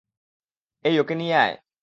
[0.85, 1.55] এই, ওকে নিয়ে আয়।